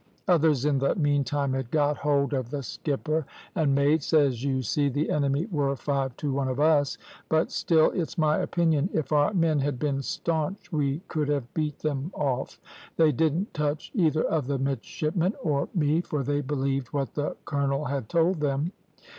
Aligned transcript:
Others 0.27 0.65
in 0.65 0.79
the 0.79 0.95
meantime 0.95 1.53
had 1.53 1.69
got 1.69 1.97
hold 1.97 2.33
of 2.33 2.49
the 2.49 2.63
skipper 2.63 3.23
and 3.53 3.75
mates, 3.75 4.13
as 4.15 4.43
you 4.43 4.63
see 4.63 4.89
the 4.89 5.11
enemy 5.11 5.45
were 5.51 5.75
five 5.75 6.17
to 6.17 6.33
one 6.33 6.47
of 6.47 6.59
us, 6.59 6.97
but 7.29 7.51
still 7.51 7.91
it's 7.91 8.17
my 8.17 8.39
opinion, 8.39 8.89
if 8.93 9.11
our 9.11 9.31
men 9.35 9.59
had 9.59 9.77
been 9.77 10.01
staunch, 10.01 10.71
we 10.71 11.01
could 11.07 11.27
have 11.27 11.53
beat 11.53 11.77
them 11.77 12.09
off. 12.15 12.59
They 12.97 13.11
didn't 13.11 13.53
touch 13.53 13.91
either 13.93 14.23
of 14.23 14.47
the 14.47 14.57
midshipmen 14.57 15.35
or 15.43 15.69
me, 15.75 16.01
for 16.01 16.23
they 16.23 16.41
believed 16.41 16.87
what 16.87 17.13
the 17.13 17.37
colonel 17.45 17.85
had 17.85 18.09
told 18.09 18.39
them. 18.39 18.71